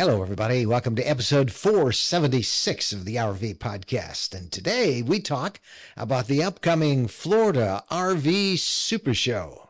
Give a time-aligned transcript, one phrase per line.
[0.00, 0.64] Hello, everybody.
[0.64, 4.34] Welcome to episode 476 of the RV podcast.
[4.34, 5.60] And today we talk
[5.94, 9.68] about the upcoming Florida RV Super Show.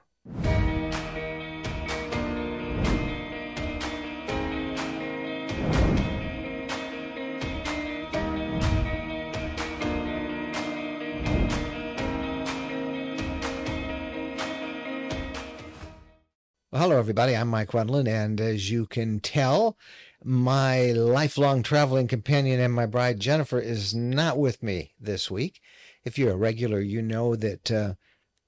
[16.71, 17.37] Well, hello, everybody.
[17.37, 19.77] I'm Mike Wendland, and as you can tell,
[20.25, 25.61] my lifelong traveling companion and my bride, Jennifer, is not with me this week.
[26.05, 27.95] If you're a regular, you know that uh,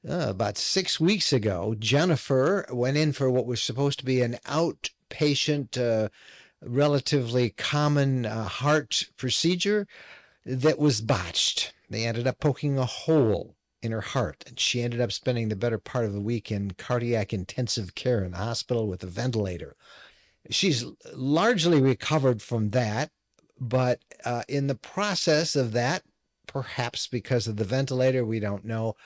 [0.09, 4.39] uh, about six weeks ago, Jennifer went in for what was supposed to be an
[4.47, 6.09] outpatient, uh,
[6.61, 9.87] relatively common uh, heart procedure
[10.45, 11.73] that was botched.
[11.89, 15.57] They ended up poking a hole in her heart, and she ended up spending the
[15.57, 19.77] better part of the week in cardiac intensive care in the hospital with a ventilator.
[20.51, 23.11] She's largely recovered from that,
[23.61, 26.03] but uh, in the process of that,
[26.47, 28.97] perhaps because of the ventilator, we don't know,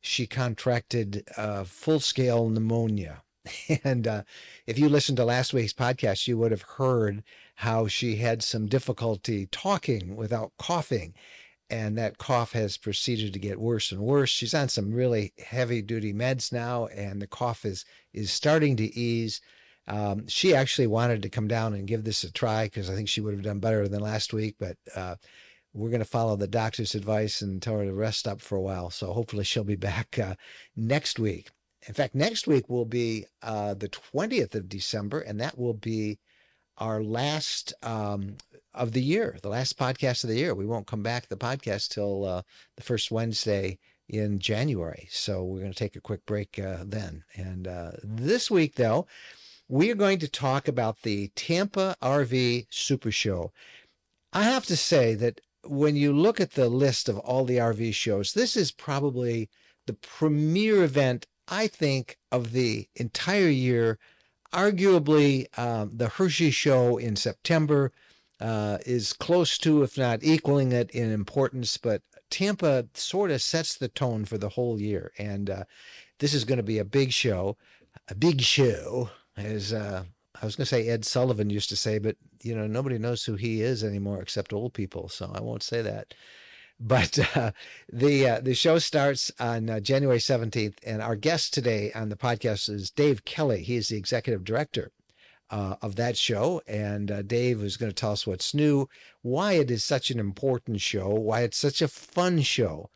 [0.00, 3.22] she contracted uh, full scale pneumonia.
[3.84, 4.22] And uh,
[4.66, 7.22] if you listened to last week's podcast, you would have heard
[7.54, 11.14] how she had some difficulty talking without coughing
[11.68, 14.30] and that cough has proceeded to get worse and worse.
[14.30, 18.94] She's on some really heavy duty meds now, and the cough is is starting to
[18.96, 19.40] ease.
[19.88, 23.08] Um, she actually wanted to come down and give this a try because I think
[23.08, 25.16] she would have done better than last week, but uh,
[25.72, 28.60] we're going to follow the doctor's advice and tell her to rest up for a
[28.60, 28.90] while.
[28.90, 30.34] So hopefully she'll be back uh,
[30.74, 31.50] next week.
[31.86, 36.18] In fact, next week will be uh, the 20th of December, and that will be
[36.78, 38.36] our last um,
[38.74, 40.54] of the year, the last podcast of the year.
[40.54, 42.42] We won't come back to the podcast till uh,
[42.76, 43.78] the first Wednesday
[44.08, 45.08] in January.
[45.10, 47.24] So we're going to take a quick break uh, then.
[47.34, 49.06] And uh, this week, though,
[49.68, 53.52] we are going to talk about the Tampa RV Super Show.
[54.32, 57.94] I have to say that when you look at the list of all the RV
[57.94, 59.48] shows, this is probably
[59.86, 63.98] the premier event, I think, of the entire year.
[64.52, 67.92] Arguably, um, the Hershey Show in September
[68.40, 73.74] uh, is close to, if not equaling it in importance, but Tampa sort of sets
[73.74, 75.10] the tone for the whole year.
[75.18, 75.64] And uh,
[76.20, 77.56] this is going to be a big show,
[78.08, 80.04] a big show, as uh,
[80.40, 83.24] I was going to say Ed Sullivan used to say, but you know nobody knows
[83.24, 86.14] who he is anymore except old people, so I won't say that.
[86.78, 87.52] But uh,
[87.90, 92.16] the uh, the show starts on uh, January seventeenth, and our guest today on the
[92.16, 93.62] podcast is Dave Kelly.
[93.62, 94.92] He is the executive director
[95.50, 96.60] uh, of that show.
[96.66, 98.88] And uh, Dave is going to tell us what's new,
[99.22, 102.90] why it is such an important show, why it's such a fun show.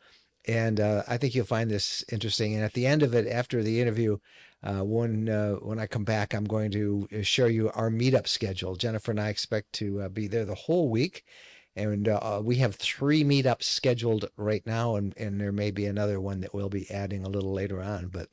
[0.47, 2.55] And uh, I think you'll find this interesting.
[2.55, 4.17] And at the end of it, after the interview,
[4.63, 8.27] uh, when uh, when I come back, I'm going to uh, show you our meetup
[8.27, 8.75] schedule.
[8.75, 11.23] Jennifer and I expect to be there the whole week.
[11.75, 12.05] And
[12.43, 16.53] we have three meetups scheduled right now, and, and there may be another one that
[16.53, 18.07] we'll be adding a little later on.
[18.07, 18.27] But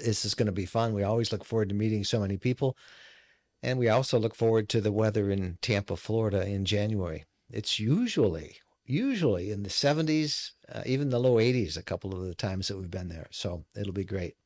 [0.00, 0.92] this is going to be fun.
[0.92, 2.76] We always look forward to meeting so many people.
[3.62, 7.24] And we also look forward to the weather in Tampa, Florida in January.
[7.50, 12.34] It's usually, usually in the 70s, uh, even the low 80s a couple of the
[12.34, 13.28] times that we've been there.
[13.30, 14.36] So it'll be great.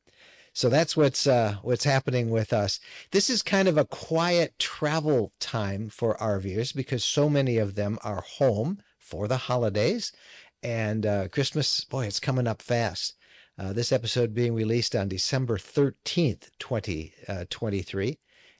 [0.53, 2.79] So that's what's uh, what's happening with us.
[3.11, 7.99] This is kind of a quiet travel time for RVers because so many of them
[8.03, 10.11] are home for the holidays,
[10.63, 11.83] and uh, Christmas.
[11.83, 13.17] Boy, it's coming up fast.
[13.59, 18.17] Uh, this episode being released on December thirteenth, twenty uh, twenty three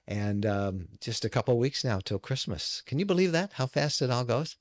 [0.07, 2.81] and um, just a couple weeks now till Christmas.
[2.85, 3.53] Can you believe that?
[3.53, 4.55] How fast it all goes.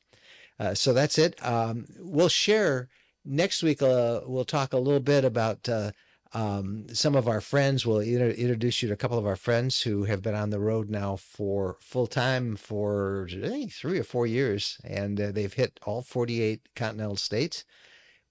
[0.59, 1.45] Uh, so that's it.
[1.45, 2.89] Um, we'll share
[3.25, 3.83] next week.
[3.83, 5.91] Uh, we'll talk a little bit about uh,
[6.33, 7.85] um, some of our friends.
[7.85, 10.61] We'll inter- introduce you to a couple of our friends who have been on the
[10.61, 13.29] road now for full time for
[13.71, 17.65] three or four years, and uh, they've hit all 48 continental states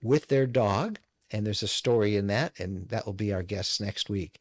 [0.03, 0.99] with their dog.
[1.31, 4.39] And there's a story in that, and that will be our guests next week.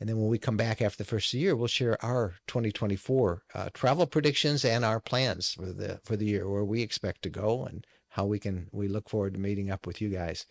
[0.00, 3.68] And then when we come back after the first year, we'll share our 2024 uh,
[3.74, 7.64] travel predictions and our plans for the for the year, where we expect to go
[7.64, 10.46] and how we can we look forward to meeting up with you guys.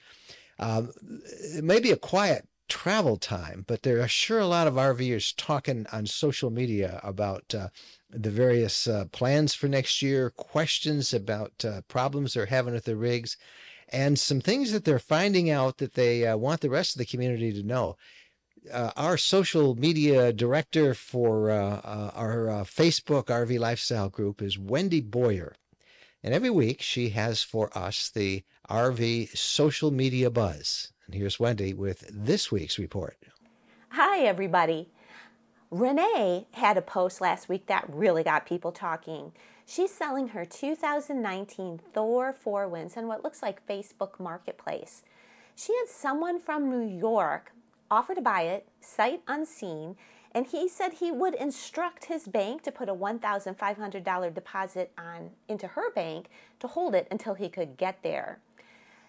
[0.60, 0.92] Um,
[1.56, 5.34] it may be a quiet travel time, but there are sure a lot of RVers
[5.36, 7.70] talking on social media about uh,
[8.12, 12.96] the various uh, plans for next year, questions about uh, problems they're having with their
[12.96, 13.36] rigs,
[13.92, 17.06] and some things that they're finding out that they uh, want the rest of the
[17.06, 17.98] community to know
[18.72, 24.58] uh, our social media director for uh, uh, our uh, Facebook RV Lifestyle group is
[24.58, 25.56] Wendy Boyer.
[26.24, 30.92] And every week she has for us the RV social media buzz.
[31.06, 33.18] And here's Wendy with this week's report.
[33.90, 34.90] Hi, everybody.
[35.72, 39.32] Renee had a post last week that really got people talking.
[39.66, 45.04] She's selling her 2019 Thor 4 Winds on what looks like Facebook Marketplace.
[45.56, 47.52] She had someone from New York
[47.92, 49.96] offer to buy it, sight unseen,
[50.32, 55.68] and he said he would instruct his bank to put a $1,500 deposit on into
[55.68, 56.28] her bank
[56.60, 58.40] to hold it until he could get there.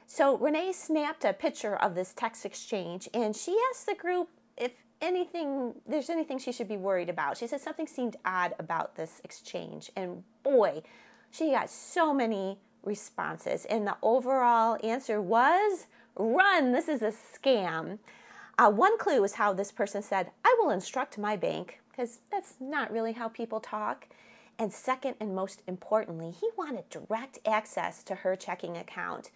[0.07, 4.73] So Renee snapped a picture of this text exchange and she asked the group if
[5.01, 7.37] anything there's anything she should be worried about.
[7.37, 10.83] She said something seemed odd about this exchange and boy,
[11.31, 15.87] she got so many responses and the overall answer was
[16.17, 17.99] run, this is a scam.
[18.61, 22.57] Uh, one clue is how this person said, I will instruct my bank, because that's
[22.61, 24.07] not really how people talk.
[24.59, 29.31] And second, and most importantly, he wanted direct access to her checking account.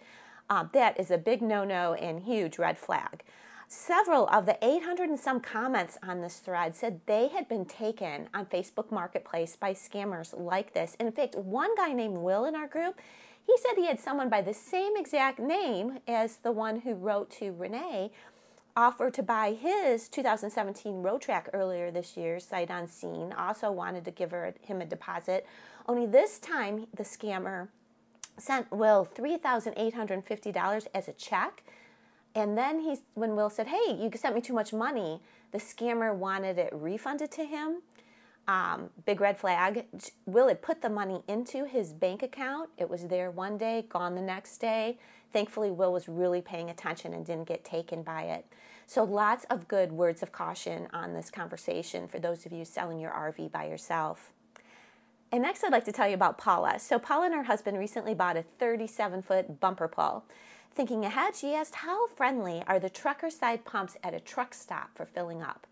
[0.47, 3.23] Uh, that is a big no no and huge red flag.
[3.67, 8.29] Several of the 800 and some comments on this thread said they had been taken
[8.31, 10.95] on Facebook Marketplace by scammers like this.
[10.99, 12.99] In fact, one guy named Will in our group,
[13.47, 17.31] he said he had someone by the same exact name as the one who wrote
[17.31, 18.11] to Renee
[18.75, 24.31] offer to buy his 2017 Roadtrek earlier this year, sight unseen, also wanted to give
[24.31, 25.45] her, him a deposit.
[25.87, 27.69] Only this time, the scammer
[28.37, 31.63] sent Will $3,850 as a check.
[32.33, 35.21] And then he, when Will said, Hey, you sent me too much money,
[35.51, 37.81] the scammer wanted it refunded to him.
[38.47, 39.85] Um, big red flag.
[40.25, 42.69] Will had put the money into his bank account.
[42.77, 44.97] It was there one day, gone the next day.
[45.35, 48.45] Thankfully, Will was really paying attention and didn't get taken by it.
[48.87, 53.01] So, lots of good words of caution on this conversation for those of you selling
[53.01, 54.31] your RV by yourself.
[55.33, 56.79] And next, I'd like to tell you about Paula.
[56.79, 60.23] So, Paula and her husband recently bought a 37 foot bumper pull.
[60.73, 64.91] Thinking ahead, she asked, How friendly are the trucker side pumps at a truck stop
[64.95, 65.67] for filling up?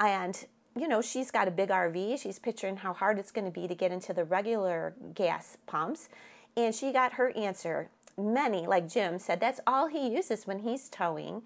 [0.00, 0.46] And
[0.76, 2.20] you know, she's got a big RV.
[2.20, 6.08] She's picturing how hard it's going to be to get into the regular gas pumps.
[6.56, 10.88] And she got her answer many, like Jim said, that's all he uses when he's
[10.88, 11.42] towing.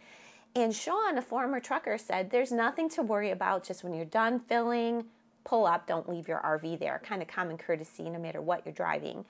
[0.55, 4.41] And Sean, a former trucker, said there's nothing to worry about just when you're done
[4.41, 5.05] filling,
[5.45, 7.01] pull up, don't leave your RV there.
[7.05, 9.25] Kind of common courtesy no matter what you're driving.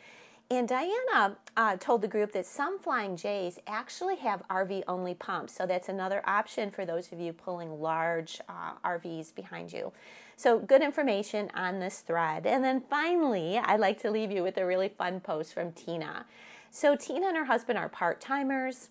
[0.50, 5.54] And Diana uh, told the group that some Flying J's actually have RV only pumps.
[5.54, 9.92] So that's another option for those of you pulling large uh, RVs behind you.
[10.36, 12.44] So, good information on this thread.
[12.44, 16.26] And then finally, I'd like to leave you with a really fun post from Tina.
[16.76, 18.88] So, Tina and her husband are part timers.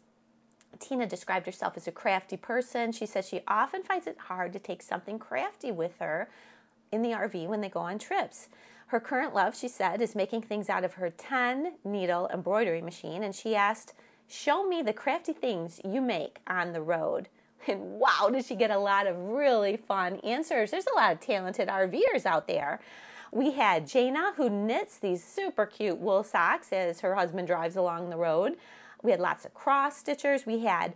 [0.79, 2.93] Tina described herself as a crafty person.
[2.93, 6.29] She says she often finds it hard to take something crafty with her
[6.93, 8.47] in the RV when they go on trips.
[8.87, 13.21] Her current love, she said, is making things out of her 10 needle embroidery machine,
[13.21, 13.93] and she asked,
[14.29, 17.27] Show me the crafty things you make on the road.
[17.67, 20.71] And wow, did she get a lot of really fun answers.
[20.71, 22.81] There's a lot of talented RVers out there.
[23.33, 28.11] We had Jana, who knits these super cute wool socks as her husband drives along
[28.11, 28.57] the road.
[29.01, 30.45] We had lots of cross stitchers.
[30.45, 30.93] We had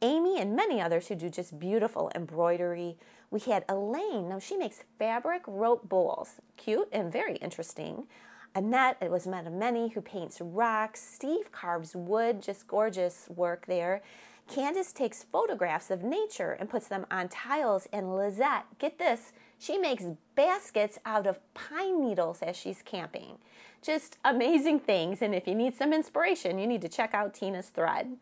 [0.00, 2.96] Amy and many others who do just beautiful embroidery.
[3.32, 4.28] We had Elaine.
[4.28, 6.36] Now, she makes fabric rope bowls.
[6.56, 8.06] Cute and very interesting.
[8.54, 11.00] Annette, it was met of many who paints rocks.
[11.02, 14.00] Steve carves wood, just gorgeous work there.
[14.48, 17.88] Candace takes photographs of nature and puts them on tiles.
[17.92, 20.04] And Lizette, get this, she makes
[20.34, 23.36] baskets out of pine needles as she's camping.
[23.82, 25.20] Just amazing things.
[25.20, 28.16] And if you need some inspiration, you need to check out Tina's thread.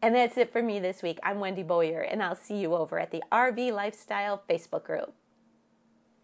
[0.00, 1.18] And that's it for me this week.
[1.24, 5.12] I'm Wendy Boyer, and I'll see you over at the RV Lifestyle Facebook group.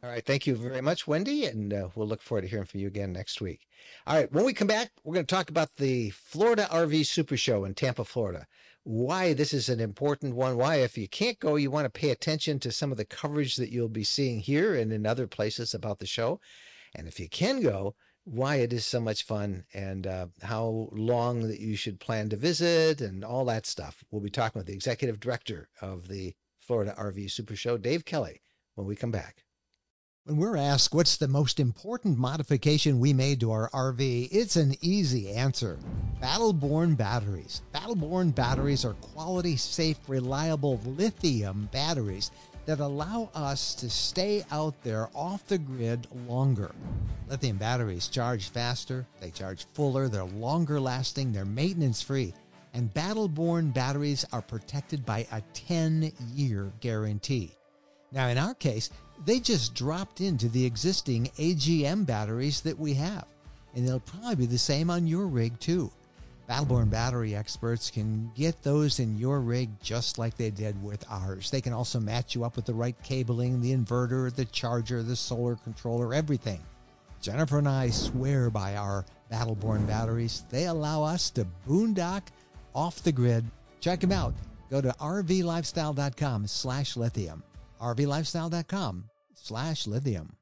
[0.03, 0.25] All right.
[0.25, 1.47] Thank you very much, Wendy.
[1.47, 3.67] And uh, we'll look forward to hearing from you again next week.
[4.07, 4.31] All right.
[4.33, 7.75] When we come back, we're going to talk about the Florida RV Super Show in
[7.75, 8.47] Tampa, Florida
[8.87, 12.11] why this is an important one, why, if you can't go, you want to pay
[12.11, 15.75] attention to some of the coverage that you'll be seeing here and in other places
[15.75, 16.41] about the show.
[16.95, 21.49] And if you can go, why it is so much fun and uh, how long
[21.49, 24.05] that you should plan to visit and all that stuff.
[24.13, 28.41] We'll be talking with the executive director of the Florida RV Super Show, Dave Kelly,
[28.77, 29.46] when we come back.
[30.27, 34.75] When we're asked what's the most important modification we made to our RV, it's an
[34.81, 35.79] easy answer.
[36.21, 37.63] Battleborn batteries.
[37.73, 42.33] Battleborn batteries are quality, safe, reliable lithium batteries
[42.65, 46.75] that allow us to stay out there off the grid longer.
[47.29, 52.35] Lithium batteries charge faster, they charge fuller, they're longer lasting, they're maintenance free,
[52.75, 57.53] and Battleborn batteries are protected by a 10 year guarantee.
[58.11, 58.91] Now, in our case,
[59.25, 63.27] they just dropped into the existing AGM batteries that we have,
[63.75, 65.91] and they'll probably be the same on your rig too.
[66.49, 71.51] Battleborn battery experts can get those in your rig just like they did with ours.
[71.51, 75.17] They can also match you up with the right cabling, the inverter, the charger, the
[75.17, 76.61] solar controller, everything.
[77.21, 80.45] Jennifer and I swear by our Battleborn batteries.
[80.49, 82.23] They allow us to boondock
[82.75, 83.45] off the grid.
[83.81, 84.35] Check them out.
[84.71, 87.43] Go to rvlifestyle.com slash lithium.
[87.81, 90.37] rvlifestyle.com slash lithium.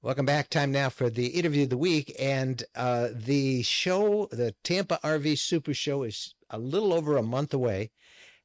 [0.00, 0.48] Welcome back.
[0.48, 2.14] Time now for the interview of the week.
[2.20, 7.52] And uh, the show, the Tampa RV Super Show, is a little over a month
[7.52, 7.90] away.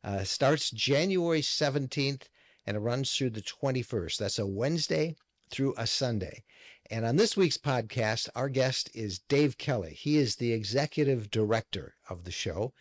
[0.04, 2.24] Uh, starts January 17th
[2.66, 4.18] and it runs through the 21st.
[4.18, 5.16] That's a Wednesday
[5.52, 6.44] through a Sunday.
[6.90, 9.94] And on this week's podcast, our guest is Dave Kelly.
[9.94, 12.74] He is the executive director of the show.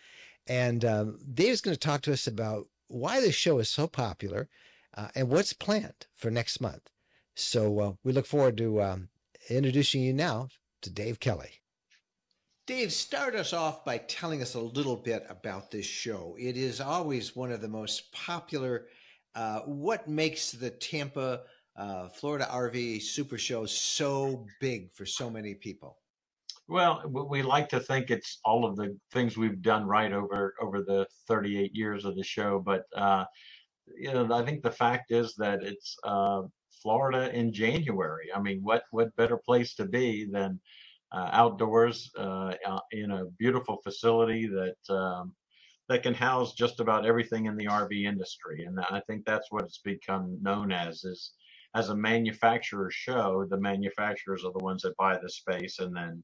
[0.47, 4.49] And um, Dave's going to talk to us about why this show is so popular
[4.95, 6.91] uh, and what's planned for next month.
[7.35, 9.09] So uh, we look forward to um,
[9.49, 10.49] introducing you now
[10.83, 11.63] to Dave Kelly.
[12.67, 16.37] Dave, start us off by telling us a little bit about this show.
[16.39, 18.87] It is always one of the most popular.
[19.35, 21.41] Uh, what makes the Tampa,
[21.77, 26.02] uh, Florida RV Super Show so big for so many people?
[26.69, 30.83] Well, we like to think it's all of the things we've done right over over
[30.83, 33.25] the 38 years of the show, but uh,
[33.97, 36.43] you know, I think the fact is that it's uh,
[36.83, 38.29] Florida in January.
[38.35, 40.61] I mean, what what better place to be than
[41.13, 42.55] uh, outdoors uh,
[42.93, 45.35] in a beautiful facility that um,
[45.89, 49.65] that can house just about everything in the RV industry, and I think that's what
[49.65, 51.33] it's become known as is
[51.75, 53.47] as a manufacturer show.
[53.51, 56.23] The manufacturers are the ones that buy the space and then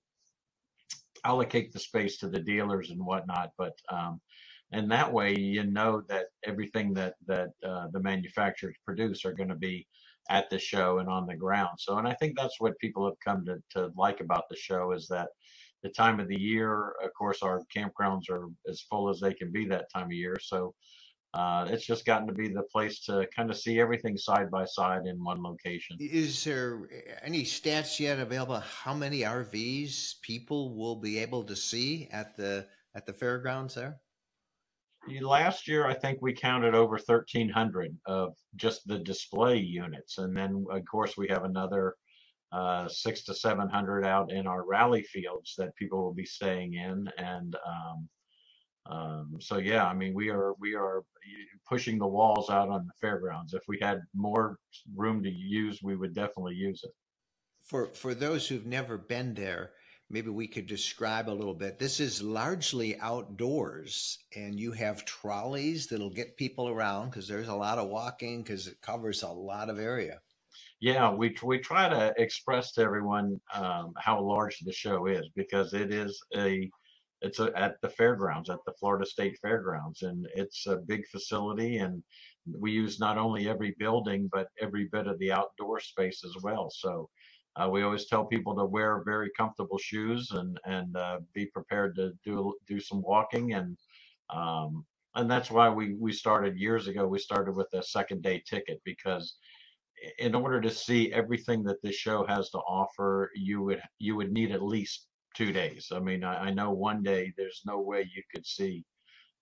[1.25, 3.51] allocate the space to the dealers and whatnot.
[3.59, 4.21] But um,
[4.73, 9.49] and that way you know that everything that that uh, the manufacturers produce are going
[9.49, 9.87] to be
[10.31, 11.79] at the show and on the ground.
[11.79, 14.93] So, and I think that's what people have come to, to like about the show
[14.93, 15.29] is that
[15.83, 19.51] the time of the year, of course, our campgrounds are as full as they can
[19.51, 20.37] be that time of year.
[20.43, 20.75] So,
[21.35, 24.65] uh, it's just gotten to be the place to kind of see everything side by
[24.65, 25.97] side in one location.
[26.01, 26.89] Is there
[27.23, 28.61] any stats yet available?
[28.61, 34.01] How many RVs people will be able to see at the at the fairgrounds there?
[35.21, 40.67] last year I think we counted over 1,300 of just the display units, and then
[40.71, 41.95] of course we have another
[42.53, 47.09] uh, six to 700 out in our rally fields that people will be staying in,
[47.19, 48.09] and um,
[48.89, 51.03] um, so yeah, I mean we are we are
[51.69, 53.53] pushing the walls out on the fairgrounds.
[53.53, 54.59] If we had more
[54.95, 56.93] room to use, we would definitely use it.
[57.61, 59.73] For for those who've never been there,
[60.09, 61.79] maybe we could describe a little bit.
[61.79, 67.55] This is largely outdoors, and you have trolleys that'll get people around because there's a
[67.55, 70.21] lot of walking because it covers a lot of area.
[70.81, 75.75] Yeah, we we try to express to everyone um, how large the show is because
[75.75, 76.71] it is a
[77.21, 81.79] it's a, at the fairgrounds at the Florida State Fairgrounds, and it's a big facility,
[81.79, 82.03] and
[82.59, 86.71] we use not only every building but every bit of the outdoor space as well.
[86.71, 87.09] So
[87.57, 91.97] uh, we always tell people to wear very comfortable shoes and and uh, be prepared
[91.97, 93.77] to do do some walking and
[94.31, 94.85] um,
[95.15, 97.07] and that's why we we started years ago.
[97.07, 99.37] We started with a second day ticket because
[100.19, 104.33] in order to see everything that this show has to offer, you would you would
[104.33, 105.89] need at least two days.
[105.93, 108.85] I mean, I, I know one day there's no way you could see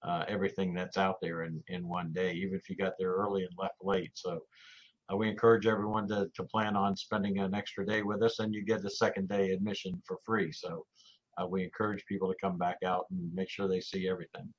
[0.03, 3.43] uh, everything that's out there in in one day, even if you got there early
[3.43, 4.13] and left late.
[4.15, 4.41] So
[5.13, 8.53] uh, we encourage everyone to, to plan on spending an extra day with us and
[8.53, 10.51] you get the second day admission for free.
[10.53, 10.85] So
[11.39, 14.53] uh, we encourage people to come back out and make sure they see everything.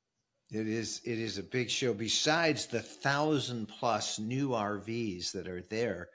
[0.50, 1.94] It is it is a big show.
[1.94, 6.08] Besides the thousand plus new RVs that are there,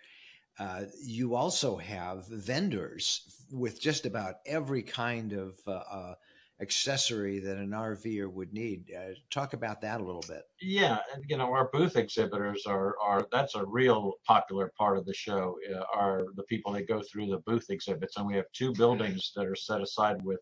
[0.62, 6.14] uh, you also have vendors with just about every kind of uh, uh,
[6.60, 8.92] accessory that an RVer would need.
[8.96, 10.42] Uh, talk about that a little bit.
[10.60, 15.04] Yeah, and you know our booth exhibitors are are that's a real popular part of
[15.04, 15.56] the show.
[15.74, 19.32] Uh, are the people that go through the booth exhibits, and we have two buildings
[19.34, 20.40] that are set aside with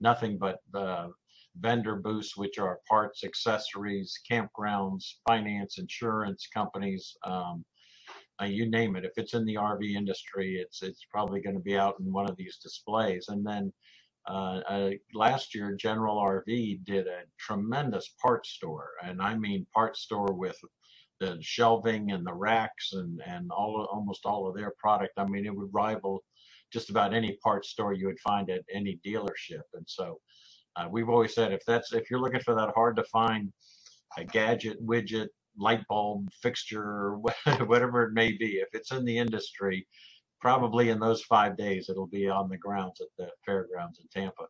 [0.00, 1.08] nothing but uh,
[1.60, 7.16] vendor booths, which are parts, accessories, campgrounds, finance, insurance companies.
[7.24, 7.64] Um,
[8.40, 9.04] uh, you name it.
[9.04, 12.28] If it's in the RV industry, it's it's probably going to be out in one
[12.28, 13.26] of these displays.
[13.28, 13.72] And then
[14.28, 20.00] uh, uh, last year, General RV did a tremendous parts store, and I mean parts
[20.00, 20.56] store with
[21.20, 25.12] the shelving and the racks and and all almost all of their product.
[25.16, 26.22] I mean, it would rival
[26.72, 29.62] just about any parts store you would find at any dealership.
[29.74, 30.18] And so,
[30.76, 33.52] uh, we've always said if that's if you're looking for that hard to find
[34.16, 35.28] a gadget, widget,
[35.60, 37.16] light bulb, fixture,
[37.66, 39.86] whatever it may be, if it's in the industry,
[40.40, 44.46] probably in those five days it'll be on the grounds at the fairgrounds in Tampa.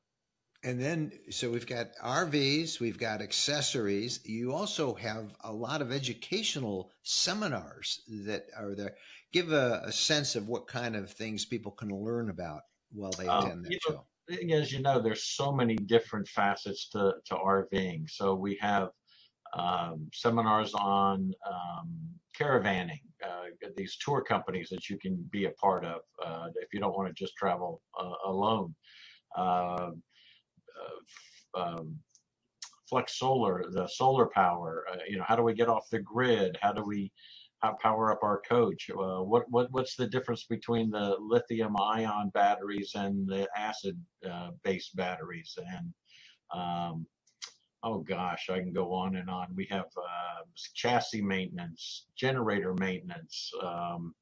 [0.62, 4.20] And then, so we've got RVs, we've got accessories.
[4.26, 8.94] You also have a lot of educational seminars that are there.
[9.32, 12.62] Give a, a sense of what kind of things people can learn about
[12.92, 14.56] while they Um, attend you that know, show.
[14.60, 18.10] as you know, there's so many different facets to, to RVing.
[18.10, 18.90] So we have
[19.54, 21.90] um, seminars on um,
[22.38, 26.80] caravanning, uh, these tour companies that you can be a part of uh, if you
[26.80, 28.74] don't want to just travel uh, alone.
[29.36, 29.90] Uh,
[31.56, 31.98] uh, um,
[32.88, 34.84] Flex Solar, the solar power.
[34.92, 36.58] Uh, you know, how do we get off the grid?
[36.60, 37.12] How do we
[37.60, 38.90] how power up our coach?
[38.90, 44.00] Uh, what what what's the difference between the lithium ion batteries and the acid
[44.64, 45.56] based batteries?
[45.74, 45.92] And
[46.52, 47.06] um,
[47.82, 49.48] oh gosh, I can go on and on.
[49.54, 50.42] We have uh,
[50.74, 53.50] chassis maintenance, generator maintenance.
[53.62, 54.14] Um,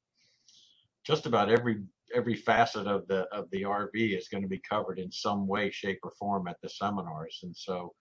[1.05, 1.81] just about every
[2.15, 5.69] every facet of the of the RV is going to be covered in some way,
[5.71, 7.39] shape, or form at the seminars.
[7.43, 7.93] And so,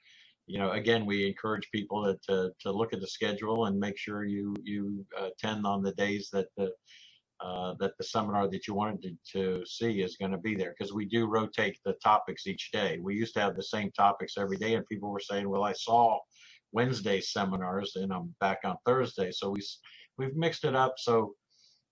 [0.46, 3.98] you know, again, we encourage people to to, to look at the schedule and make
[3.98, 6.72] sure you you attend on the days that the
[7.40, 10.74] uh, that the seminar that you wanted to, to see is going to be there
[10.78, 12.98] because we do rotate the topics each day.
[13.02, 15.72] We used to have the same topics every day, and people were saying, "Well, I
[15.72, 16.18] saw
[16.72, 19.60] Wednesday seminars, and I'm back on Thursday." So we
[20.18, 21.34] we've mixed it up so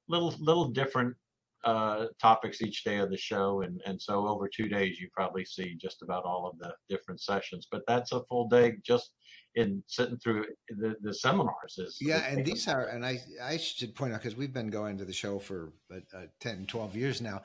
[0.09, 1.17] little little different
[1.65, 5.45] uh, topics each day of the show, and and so over two days you probably
[5.45, 7.69] see just about all of the different sessions.
[7.71, 9.13] But that's a full day just
[9.57, 13.95] in sitting through the, the seminars is, Yeah, and these are, and I, I should
[13.95, 17.21] point out because we've been going to the show for uh, uh, 10, twelve years
[17.21, 17.43] now.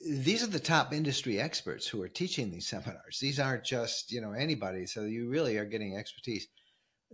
[0.00, 3.18] These are the top industry experts who are teaching these seminars.
[3.20, 4.86] These aren't just, you know, anybody.
[4.86, 6.46] So you really are getting expertise.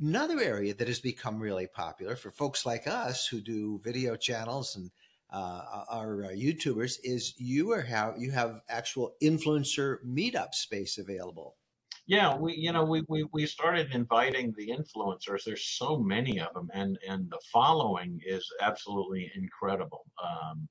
[0.00, 4.76] Another area that has become really popular for folks like us who do video channels
[4.76, 4.90] and
[5.32, 11.56] uh, our uh, YouTubers is you are have you have actual influencer meetup space available.
[12.06, 15.44] Yeah, we you know we, we we started inviting the influencers.
[15.44, 20.04] There's so many of them, and and the following is absolutely incredible.
[20.22, 20.68] Um,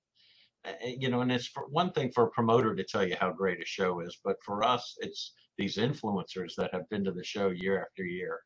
[0.85, 3.61] you know, and it's for one thing for a promoter to tell you how great
[3.61, 7.49] a show is, but for us, it's these influencers that have been to the show
[7.49, 8.39] year after year,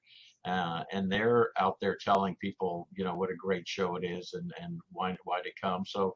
[0.46, 4.34] uh, and they're out there telling people, you know, what a great show it is
[4.34, 5.86] and and why why to come.
[5.86, 6.16] So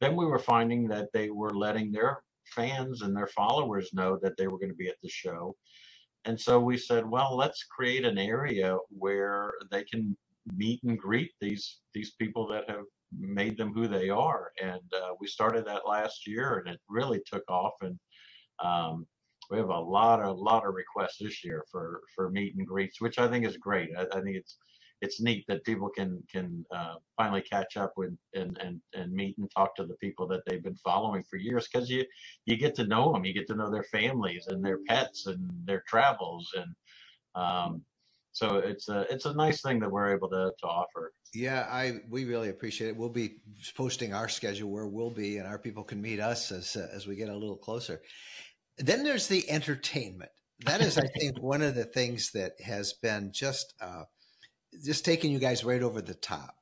[0.00, 4.36] then we were finding that they were letting their fans and their followers know that
[4.36, 5.56] they were going to be at the show
[6.24, 10.16] and so we said, well, let's create an area where they can
[10.56, 12.84] meet and greet these these people that have
[13.18, 14.50] made them who they are.
[14.60, 17.74] And uh, we started that last year, and it really took off.
[17.82, 17.98] And
[18.62, 19.06] um,
[19.50, 23.00] we have a lot of lot of requests this year for for meet and greets,
[23.00, 23.90] which I think is great.
[23.96, 24.56] I, I think it's
[25.02, 29.36] it's neat that people can can uh, finally catch up with and, and and meet
[29.38, 32.04] and talk to the people that they've been following for years because you
[32.46, 35.50] you get to know them, you get to know their families and their pets and
[35.66, 36.74] their travels and
[37.34, 37.82] um,
[38.32, 41.12] so it's a it's a nice thing that we're able to to offer.
[41.34, 42.96] Yeah, I we really appreciate it.
[42.96, 43.36] We'll be
[43.76, 47.06] posting our schedule where we'll be, and our people can meet us as uh, as
[47.06, 48.00] we get a little closer.
[48.78, 50.30] Then there's the entertainment.
[50.64, 54.04] That is, I think, one of the things that has been just uh,
[54.84, 56.56] just taking you guys right over the top.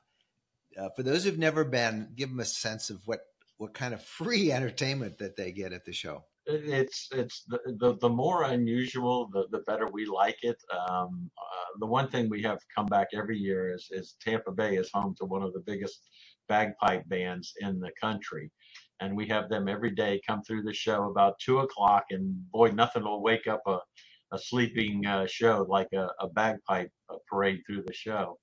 [0.79, 3.21] Uh, for those who've never been, give them a sense of what
[3.59, 6.25] what kind of free entertainment that they get at the show.
[6.47, 10.57] It's it's the the, the more unusual, the, the better we like it.
[10.89, 14.77] Um, uh, the one thing we have come back every year is is Tampa Bay
[14.77, 16.09] is home to one of the biggest
[16.49, 18.51] bagpipe bands in the country,
[19.01, 22.71] and we have them every day come through the show about two o'clock, and boy,
[22.71, 23.79] nothing will wake up a
[24.33, 28.39] a sleeping uh, show like a, a bagpipe uh, parade through the show.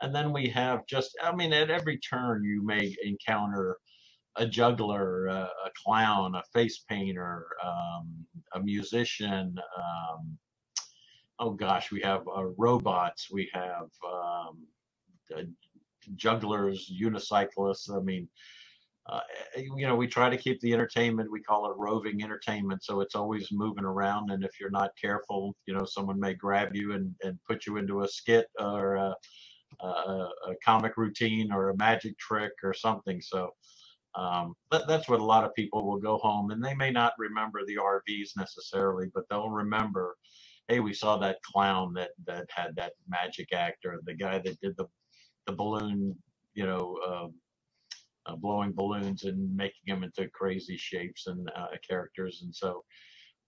[0.00, 3.76] And then we have just, I mean, at every turn you may encounter
[4.36, 9.54] a juggler, a, a clown, a face painter, um, a musician.
[9.76, 10.38] Um,
[11.38, 14.66] oh gosh, we have uh, robots, we have um,
[15.36, 15.42] uh,
[16.16, 17.94] jugglers, unicyclists.
[17.94, 18.28] I mean,
[19.06, 19.20] uh,
[19.56, 21.30] you know, we try to keep the entertainment.
[21.30, 24.30] We call it roving entertainment, so it's always moving around.
[24.30, 27.78] And if you're not careful, you know, someone may grab you and, and put you
[27.78, 29.14] into a skit or a,
[29.80, 33.20] a, a comic routine or a magic trick or something.
[33.20, 33.50] So
[34.14, 37.14] um, that, that's what a lot of people will go home, and they may not
[37.18, 40.16] remember the RVs necessarily, but they'll remember,
[40.68, 44.60] hey, we saw that clown that that had that magic act, or the guy that
[44.60, 44.86] did the
[45.46, 46.14] the balloon,
[46.54, 46.98] you know.
[47.08, 47.34] Um,
[48.26, 52.42] uh, blowing balloons and making them into crazy shapes and uh, characters.
[52.42, 52.84] And so,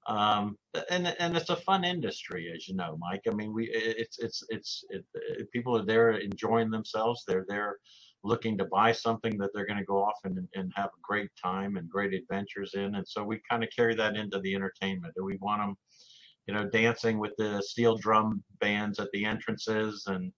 [0.06, 0.56] um,
[0.90, 3.22] and and it's a fun industry, as you know, Mike.
[3.26, 7.24] I mean, we it's it's it's it, it, people are there enjoying themselves.
[7.26, 7.78] They're there
[8.24, 11.30] looking to buy something that they're going to go off and, and have a great
[11.42, 12.94] time and great adventures in.
[12.94, 15.14] And so we kind of carry that into the entertainment.
[15.14, 15.76] Do we want them,
[16.46, 20.32] you know, dancing with the steel drum bands at the entrances and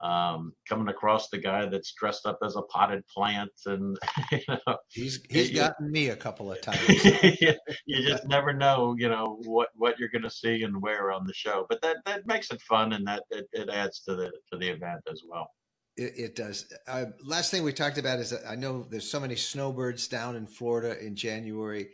[0.00, 3.98] um, coming across the guy that's dressed up as a potted plant and
[4.32, 6.78] you know he's he's gotten me a couple of times.
[7.40, 7.54] You,
[7.86, 11.26] you just never know you know what what you're going to see and where on
[11.26, 14.30] the show but that that makes it fun and that it, it adds to the
[14.52, 15.50] to the event as well.
[15.96, 16.72] It, it does.
[16.86, 20.36] Uh, last thing we talked about is that i know there's so many snowbirds down
[20.36, 21.88] in florida in january.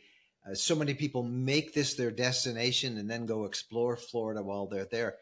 [0.47, 4.89] Uh, so many people make this their destination and then go explore florida while they're
[4.91, 5.17] there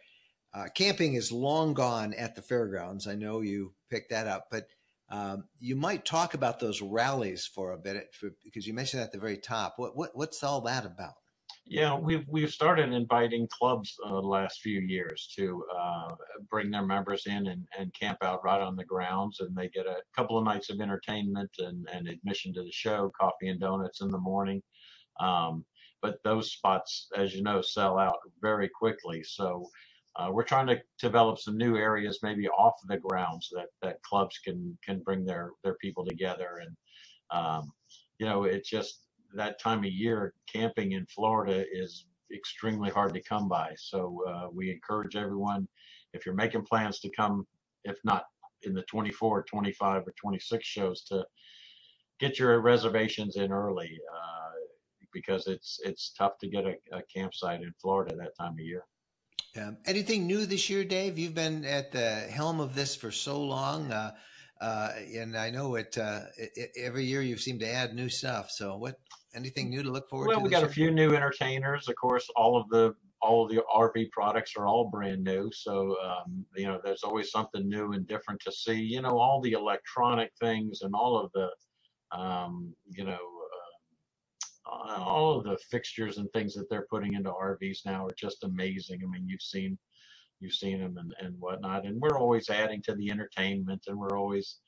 [0.55, 3.07] uh, camping is long gone at the fairgrounds.
[3.07, 4.67] I know you picked that up, but
[5.11, 9.13] um, you might talk about those rallies for a bit for, because you mentioned at
[9.13, 9.75] the very top.
[9.77, 11.15] What, what what's all that about?
[11.65, 16.15] Yeah, we've we've started inviting clubs uh, the last few years to uh,
[16.51, 19.87] bring their members in and, and camp out right on the grounds, and they get
[19.87, 24.01] a couple of nights of entertainment and, and admission to the show, coffee and donuts
[24.01, 24.63] in the morning.
[25.21, 25.65] Um,
[26.01, 29.23] but those spots, as you know, sell out very quickly.
[29.23, 29.69] So
[30.17, 34.39] uh, we're trying to develop some new areas, maybe off the grounds that that clubs
[34.45, 36.61] can can bring their their people together.
[36.61, 36.77] And
[37.31, 37.73] um,
[38.19, 40.35] you know, it's just that time of year.
[40.53, 43.73] Camping in Florida is extremely hard to come by.
[43.77, 45.67] So uh, we encourage everyone,
[46.13, 47.47] if you're making plans to come,
[47.85, 48.25] if not
[48.63, 51.25] in the 24, 25, or 26 shows, to
[52.21, 54.51] get your reservations in early uh,
[55.13, 58.85] because it's it's tough to get a, a campsite in Florida that time of year.
[59.57, 61.19] Um, anything new this year, Dave?
[61.19, 64.13] You've been at the helm of this for so long, uh,
[64.63, 68.51] uh, and I know it, uh, it, Every year you seem to add new stuff.
[68.51, 68.99] So, what?
[69.35, 70.41] Anything new to look forward well, to?
[70.41, 70.69] Well, we got year?
[70.69, 71.89] a few new entertainers.
[71.89, 75.51] Of course, all of the all of the RV products are all brand new.
[75.53, 78.81] So, um, you know, there's always something new and different to see.
[78.81, 83.19] You know, all the electronic things and all of the, um, you know,
[84.67, 89.01] all of the fixtures and things that they're putting into RVs now are just amazing.
[89.03, 89.79] I mean, you've seen
[90.41, 94.19] you've seen them and, and whatnot, and we're always adding to the entertainment, and we're
[94.19, 94.59] always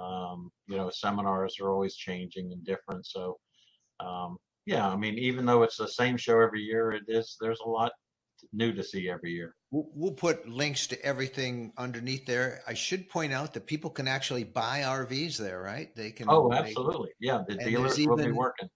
[0.00, 3.06] um, you know seminars are always changing and different.
[3.06, 3.38] So
[4.00, 7.60] um, yeah, I mean, even though it's the same show every year, it is there's
[7.64, 7.92] a lot
[8.52, 9.54] new to see every year.
[9.70, 12.60] We'll put links to everything underneath there.
[12.66, 15.94] I should point out that people can actually buy RVs there, right?
[15.96, 16.28] They can.
[16.28, 17.10] Oh, absolutely.
[17.20, 18.68] Yeah, the dealers will be working.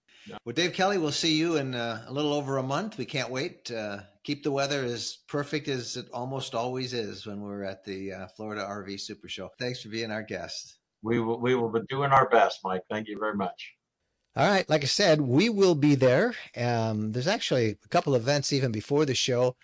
[0.45, 2.97] Well, Dave Kelly, we'll see you in uh, a little over a month.
[2.97, 3.71] We can't wait.
[3.71, 8.13] Uh, keep the weather as perfect as it almost always is when we're at the
[8.13, 9.49] uh, Florida RV Super Show.
[9.59, 10.77] Thanks for being our guest.
[11.01, 12.83] We will, we will be doing our best, Mike.
[12.89, 13.73] Thank you very much.
[14.35, 14.69] All right.
[14.69, 16.33] Like I said, we will be there.
[16.55, 19.55] Um, there's actually a couple events even before the show.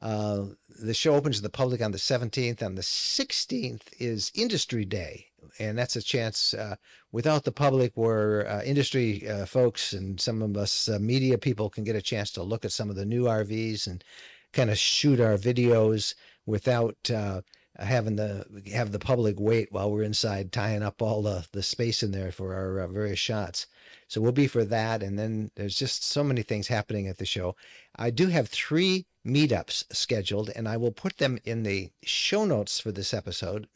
[0.00, 0.46] Uh,
[0.82, 2.62] the show opens to the public on the 17th.
[2.62, 5.27] On the 16th is Industry Day
[5.58, 6.76] and that's a chance uh,
[7.12, 11.70] without the public where uh, industry uh, folks and some of us uh, media people
[11.70, 14.04] can get a chance to look at some of the new RVs and
[14.52, 16.14] kind of shoot our videos
[16.46, 17.40] without uh,
[17.78, 22.02] having the have the public wait while we're inside tying up all the, the space
[22.02, 23.66] in there for our uh, various shots.
[24.08, 27.26] So we'll be for that, and then there's just so many things happening at the
[27.26, 27.54] show.
[27.96, 32.80] I do have three meetups scheduled, and I will put them in the show notes
[32.80, 33.68] for this episode.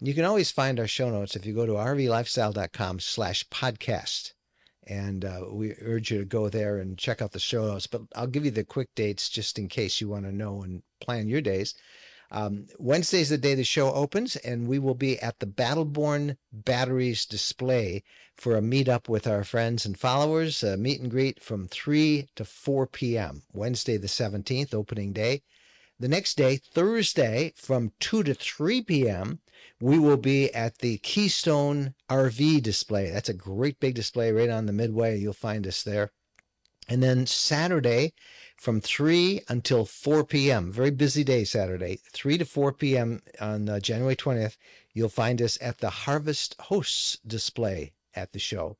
[0.00, 4.32] You can always find our show notes if you go to rvlifestyle.com slash podcast.
[4.86, 7.86] And uh, we urge you to go there and check out the show notes.
[7.86, 10.82] But I'll give you the quick dates just in case you want to know and
[11.00, 11.74] plan your days.
[12.30, 16.36] Um, Wednesday is the day the show opens, and we will be at the Battleborn
[16.52, 18.02] Batteries display
[18.36, 20.62] for a meetup with our friends and followers.
[20.64, 23.42] A meet and greet from 3 to 4 p.m.
[23.52, 25.42] Wednesday, the 17th, opening day.
[26.00, 29.38] The next day, Thursday, from 2 to 3 p.m.,
[29.80, 33.10] we will be at the Keystone RV display.
[33.10, 35.18] That's a great big display right on the midway.
[35.18, 36.10] You'll find us there.
[36.88, 38.12] And then Saturday
[38.56, 43.20] from 3 until 4 p.m., very busy day Saturday, 3 to 4 p.m.
[43.40, 44.56] on uh, January 20th,
[44.92, 48.76] you'll find us at the Harvest Hosts display at the show.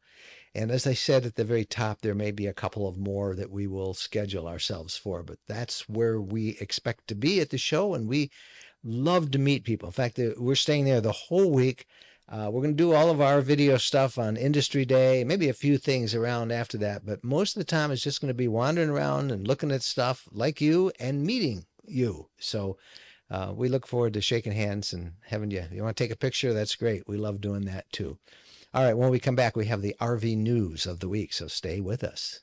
[0.54, 3.34] And as I said at the very top, there may be a couple of more
[3.34, 7.58] that we will schedule ourselves for, but that's where we expect to be at the
[7.58, 7.94] show.
[7.94, 8.30] And we
[8.84, 9.88] love to meet people.
[9.88, 11.86] In fact, we're staying there the whole week.
[12.28, 15.54] Uh, we're going to do all of our video stuff on Industry Day, maybe a
[15.54, 18.48] few things around after that, but most of the time it's just going to be
[18.48, 22.28] wandering around and looking at stuff like you and meeting you.
[22.38, 22.78] So
[23.30, 25.64] uh, we look forward to shaking hands and having you.
[25.70, 26.54] You want to take a picture?
[26.54, 27.06] That's great.
[27.06, 28.18] We love doing that too.
[28.72, 31.46] All right, when we come back, we have the RV news of the week, so
[31.46, 32.40] stay with us.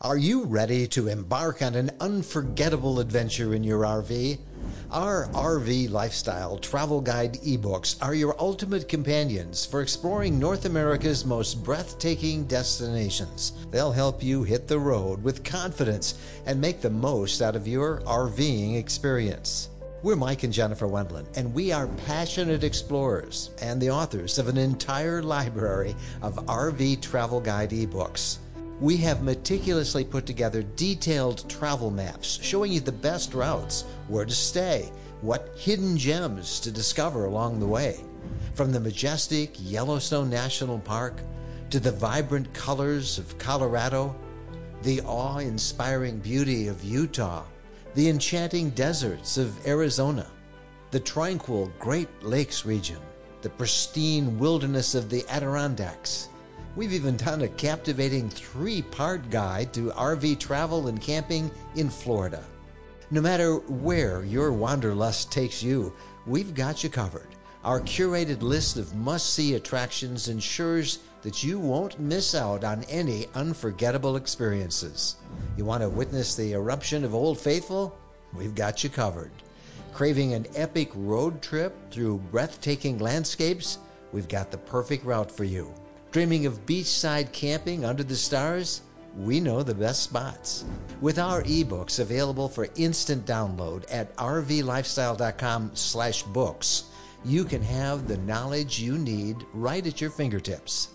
[0.00, 4.38] Are you ready to embark on an unforgettable adventure in your RV?
[4.92, 11.64] Our RV Lifestyle Travel Guide ebooks are your ultimate companions for exploring North America's most
[11.64, 13.52] breathtaking destinations.
[13.72, 16.14] They'll help you hit the road with confidence
[16.46, 19.70] and make the most out of your RVing experience.
[20.04, 24.56] We're Mike and Jennifer Wendland, and we are passionate explorers and the authors of an
[24.56, 28.38] entire library of RV Travel Guide ebooks.
[28.78, 34.34] We have meticulously put together detailed travel maps showing you the best routes, where to
[34.34, 38.04] stay, what hidden gems to discover along the way.
[38.52, 41.22] From the majestic Yellowstone National Park
[41.70, 44.14] to the vibrant colors of Colorado,
[44.82, 47.44] the awe inspiring beauty of Utah,
[47.94, 50.26] the enchanting deserts of Arizona,
[50.90, 53.00] the tranquil Great Lakes region,
[53.40, 56.28] the pristine wilderness of the Adirondacks
[56.76, 62.44] We've even done a captivating three part guide to RV travel and camping in Florida.
[63.10, 65.94] No matter where your wanderlust takes you,
[66.26, 67.28] we've got you covered.
[67.64, 73.26] Our curated list of must see attractions ensures that you won't miss out on any
[73.34, 75.16] unforgettable experiences.
[75.56, 77.98] You want to witness the eruption of Old Faithful?
[78.34, 79.32] We've got you covered.
[79.94, 83.78] Craving an epic road trip through breathtaking landscapes?
[84.12, 85.72] We've got the perfect route for you.
[86.16, 88.80] Dreaming of beachside camping under the stars?
[89.18, 90.64] We know the best spots.
[91.02, 96.84] With our ebooks available for instant download at rvlifestyle.com/books,
[97.22, 100.88] you can have the knowledge you need right at your fingertips.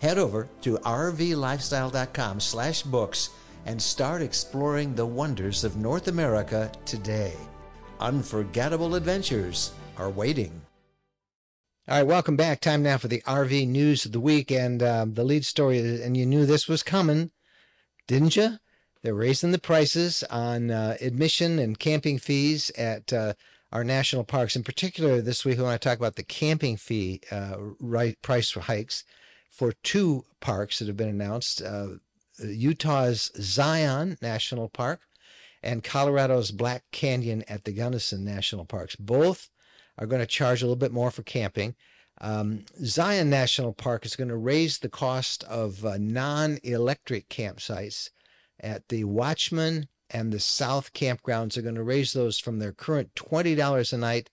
[0.00, 3.28] Head over to rvlifestyle.com/books
[3.66, 7.36] and start exploring the wonders of North America today.
[8.00, 10.62] Unforgettable adventures are waiting.
[11.88, 12.60] All right, welcome back.
[12.60, 14.52] Time now for the RV news of the week.
[14.52, 17.32] And um, the lead story, and you knew this was coming,
[18.06, 18.58] didn't you?
[19.02, 23.32] They're raising the prices on uh, admission and camping fees at uh,
[23.72, 24.54] our national parks.
[24.54, 28.52] In particular, this week, we want to talk about the camping fee uh, right, price
[28.52, 29.02] hikes
[29.50, 31.94] for two parks that have been announced uh,
[32.38, 35.00] Utah's Zion National Park
[35.64, 38.94] and Colorado's Black Canyon at the Gunnison National Parks.
[38.94, 39.50] Both
[39.98, 41.74] are going to charge a little bit more for camping.
[42.20, 48.10] Um, Zion National Park is going to raise the cost of uh, non electric campsites
[48.60, 51.56] at the Watchman and the South campgrounds.
[51.56, 54.30] Are going to raise those from their current $20 a night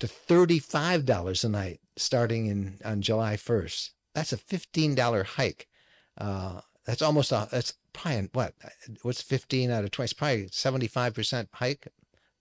[0.00, 3.90] to $35 a night starting in on July 1st.
[4.14, 5.68] That's a $15 hike.
[6.16, 8.54] Uh, that's almost a, that's probably what,
[9.02, 10.04] what's 15 out of 20?
[10.04, 11.88] It's probably 75% hike.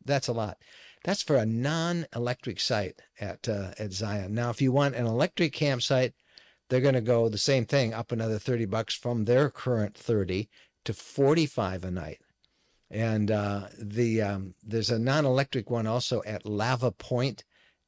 [0.05, 0.57] That's a lot.
[1.03, 4.33] That's for a non-electric site at uh, at Zion.
[4.33, 6.13] Now, if you want an electric campsite,
[6.69, 10.49] they're going to go the same thing up another 30 bucks from their current 30
[10.85, 12.19] to 45 a night.
[12.89, 17.43] And uh, the um, there's a non-electric one also at Lava Point,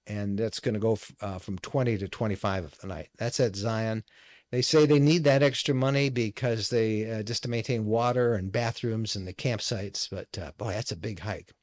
[0.06, 3.10] and that's going to go f- uh, from 20 to 25 a night.
[3.18, 4.04] That's at Zion.
[4.52, 8.52] They say they need that extra money because they uh, just to maintain water and
[8.52, 10.10] bathrooms and the campsites.
[10.10, 11.54] But uh, boy, that's a big hike.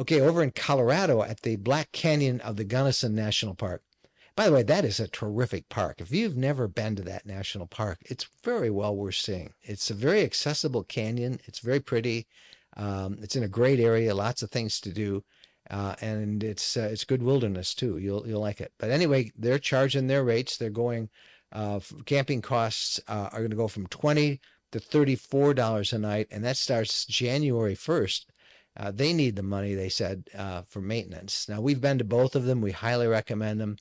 [0.00, 3.82] Okay, over in Colorado at the Black Canyon of the Gunnison National Park.
[4.34, 6.00] By the way, that is a terrific park.
[6.00, 9.52] If you've never been to that national park, it's very well worth seeing.
[9.60, 11.38] It's a very accessible canyon.
[11.44, 12.26] It's very pretty.
[12.78, 15.22] Um, it's in a great area, lots of things to do,
[15.70, 17.98] uh, and it's uh, it's good wilderness too.
[17.98, 18.72] You'll you'll like it.
[18.78, 20.56] But anyway, they're charging their rates.
[20.56, 21.10] They're going.
[21.52, 24.40] Uh, camping costs uh, are going to go from twenty
[24.72, 28.32] to thirty four dollars a night, and that starts January first.
[28.80, 31.46] Uh, they need the money, they said, uh, for maintenance.
[31.50, 32.62] Now, we've been to both of them.
[32.62, 33.76] We highly recommend them.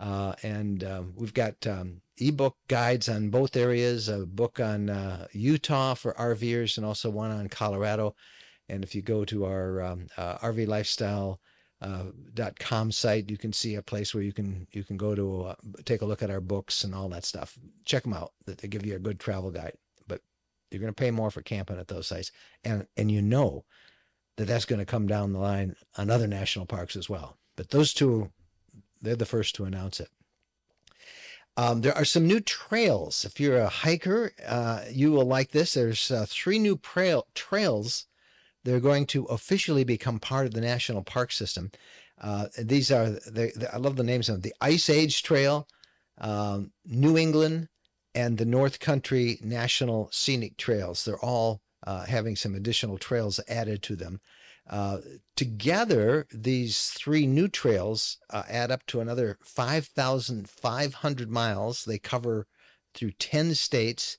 [0.00, 5.26] Uh, and um, we've got um, ebook guides on both areas a book on uh,
[5.32, 8.14] Utah for RVers and also one on Colorado.
[8.70, 11.40] And if you go to our um, uh, RV lifestyle
[11.82, 12.04] uh,
[12.90, 16.06] site, you can see a place where you can you can go to take a
[16.06, 17.58] look at our books and all that stuff.
[17.84, 18.32] Check them out.
[18.46, 19.74] They give you a good travel guide,
[20.06, 20.22] but
[20.70, 22.32] you're going to pay more for camping at those sites,
[22.64, 23.64] and and you know
[24.38, 27.36] that that's going to come down the line on other national parks as well.
[27.56, 28.30] But those two,
[29.02, 30.08] they're the first to announce it.
[31.56, 33.24] Um, there are some new trails.
[33.24, 35.74] If you're a hiker, uh, you will like this.
[35.74, 38.06] There's uh, three new trail trails.
[38.62, 41.72] They're going to officially become part of the national park system.
[42.20, 44.42] Uh, these are they, they, I love the names of them.
[44.42, 45.66] The Ice Age Trail,
[46.18, 47.68] um, New England,
[48.14, 51.04] and the North Country National Scenic Trails.
[51.04, 54.20] They're all uh, having some additional trails added to them.
[54.68, 54.98] Uh,
[55.36, 61.86] together, these three new trails uh, add up to another 5,500 miles.
[61.86, 62.46] They cover
[62.92, 64.18] through 10 states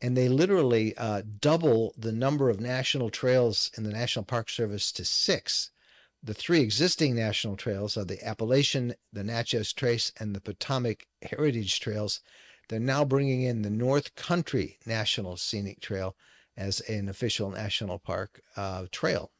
[0.00, 4.92] and they literally uh, double the number of national trails in the National Park Service
[4.92, 5.72] to six.
[6.22, 11.80] The three existing national trails are the Appalachian, the Natchez Trace, and the Potomac Heritage
[11.80, 12.20] Trails.
[12.68, 16.14] They're now bringing in the North Country National Scenic Trail
[16.60, 19.30] as an official national park uh, trail.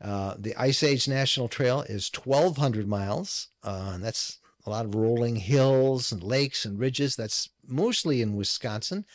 [0.00, 3.48] Uh, the Ice Age National Trail is 1,200 miles.
[3.62, 7.16] Uh, and that's a lot of rolling hills and lakes and ridges.
[7.16, 9.06] That's mostly in Wisconsin.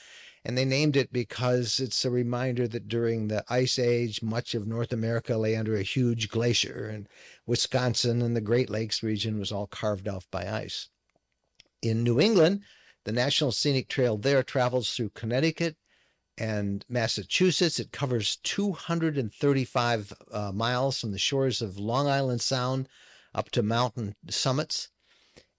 [0.44, 4.66] And they named it because it's a reminder that during the Ice Age, much of
[4.66, 7.08] North America lay under a huge glacier, and
[7.46, 10.90] Wisconsin and the Great Lakes region was all carved off by ice.
[11.84, 12.62] In New England,
[13.04, 15.76] the National Scenic Trail there travels through Connecticut
[16.42, 17.80] and Massachusetts.
[17.80, 22.90] It covers 235 uh, miles from the shores of Long Island Sound
[23.36, 24.90] up to mountain summits.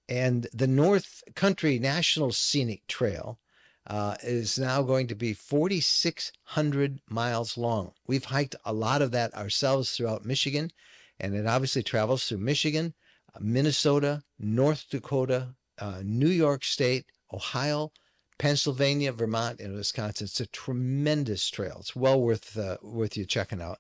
[0.09, 3.39] And the North Country National Scenic Trail
[3.87, 7.93] uh, is now going to be 4,600 miles long.
[8.09, 10.73] We've hiked a lot of that ourselves throughout Michigan,
[11.21, 12.95] and it obviously travels through Michigan,
[13.33, 17.93] uh, Minnesota, North Dakota, uh, New York State, Ohio,
[18.39, 20.25] Pennsylvania, Vermont, and Wisconsin.
[20.25, 21.79] It's a tremendous trail.
[21.81, 23.79] It's well worth uh, worth you checking out.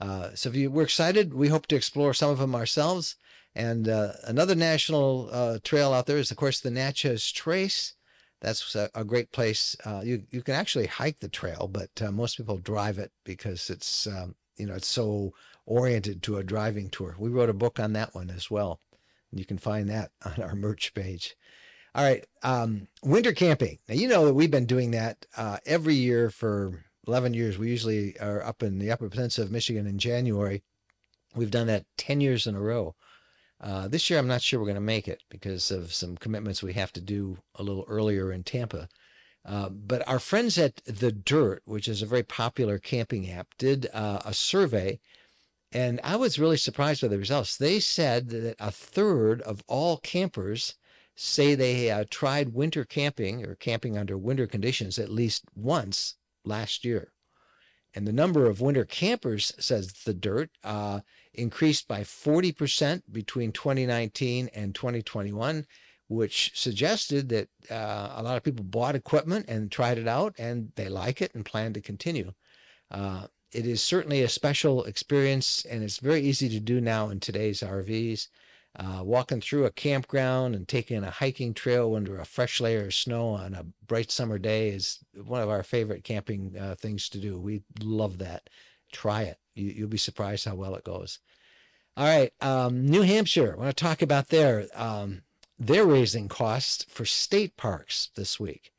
[0.00, 3.16] Uh, so if you, we're excited, we hope to explore some of them ourselves.
[3.54, 7.94] And uh, another national uh, trail out there is, of course, the Natchez Trace.
[8.40, 9.76] That's a, a great place.
[9.84, 13.68] Uh, you you can actually hike the trail, but uh, most people drive it because
[13.68, 15.34] it's um, you know it's so
[15.66, 17.16] oriented to a driving tour.
[17.18, 18.80] We wrote a book on that one as well.
[19.32, 21.36] You can find that on our merch page.
[21.92, 23.78] All right, um, winter camping.
[23.88, 27.58] Now you know that we've been doing that uh, every year for 11 years.
[27.58, 30.62] We usually are up in the Upper Peninsula of Michigan in January.
[31.34, 32.94] We've done that 10 years in a row.
[33.60, 36.62] Uh, this year, I'm not sure we're going to make it because of some commitments
[36.62, 38.88] we have to do a little earlier in Tampa.
[39.44, 43.88] Uh, but our friends at The Dyrt, which is a very popular camping app, did
[43.92, 45.00] uh, a survey,
[45.72, 47.56] and I was really surprised by the results.
[47.56, 50.76] They said that a third of all campers
[51.22, 56.14] say they uh, tried winter camping or camping under winter conditions at least once
[56.46, 57.12] last year.
[57.92, 61.00] And the number of winter campers, says The Dyrt, uh,
[61.34, 65.66] increased by 40% between 2019 and 2021,
[66.08, 70.72] which suggested that uh, a lot of people bought equipment and tried it out and
[70.76, 72.32] they like it and plan to continue.
[72.90, 77.20] Uh, it is certainly a special experience and it's very easy to do now in
[77.20, 78.28] today's RVs.
[78.76, 82.94] Uh, walking through a campground and taking a hiking trail under a fresh layer of
[82.94, 87.18] snow on a bright summer day is one of our favorite camping uh, things to
[87.18, 87.36] do.
[87.36, 88.48] We love that.
[88.92, 89.38] Try it.
[89.56, 91.18] You, will be surprised how well it goes.
[91.96, 93.54] All right, um, New Hampshire.
[93.54, 95.22] I want to talk about their um,
[95.58, 98.72] they're raising costs for state parks this week.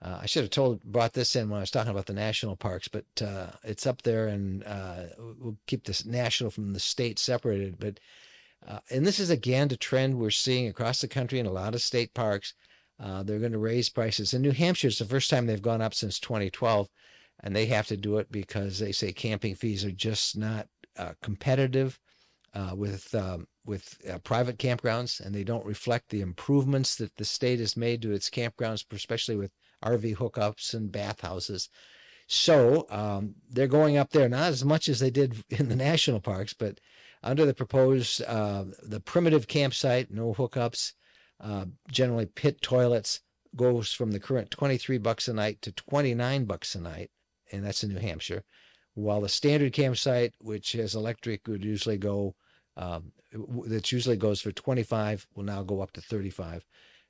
[0.00, 2.56] Uh, I should have told brought this in when I was talking about the national
[2.56, 7.18] parks, but uh, it's up there, and uh, we'll keep this national from the state
[7.18, 7.78] separated.
[7.78, 8.00] But
[8.66, 11.74] uh, and this is again a trend we're seeing across the country in a lot
[11.74, 12.54] of state parks.
[12.98, 14.32] Uh, they're going to raise prices.
[14.32, 16.88] In New Hampshire, it's the first time they've gone up since 2012,
[17.42, 21.12] and they have to do it because they say camping fees are just not uh,
[21.20, 21.98] competitive
[22.54, 27.24] uh, with um, with uh, private campgrounds, and they don't reflect the improvements that the
[27.24, 29.52] state has made to its campgrounds, especially with
[29.84, 31.68] RV hookups and bathhouses.
[32.26, 36.20] So um, they're going up there not as much as they did in the national
[36.20, 36.78] parks, but
[37.24, 40.92] under the proposed uh, the primitive campsite, no hookups,
[41.40, 43.20] uh, generally pit toilets,
[43.56, 47.10] goes from the current 23 bucks a night to 29 bucks a night,
[47.50, 48.44] and that's in New Hampshire.
[48.94, 52.36] While the standard campsite, which has electric, would usually go
[52.76, 53.12] um,
[53.66, 56.64] that usually goes for 25 will now go up to 35.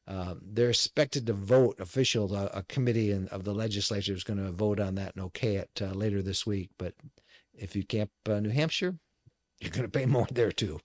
[0.07, 4.44] Um, they're expected to vote official a, a committee in, of the legislature is going
[4.44, 6.92] to vote on that and okay it uh, later this week but
[7.55, 8.98] if you camp uh, new hampshire
[9.61, 10.81] you're going to pay more there too.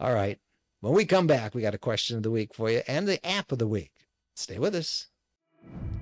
[0.00, 0.38] All right.
[0.80, 3.24] When we come back, we got a question of the week for you and the
[3.26, 3.92] app of the week.
[4.36, 5.06] Stay with us.